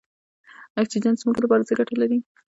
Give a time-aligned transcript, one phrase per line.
[0.81, 2.17] اکسیجن زموږ لپاره څه ګټه لري.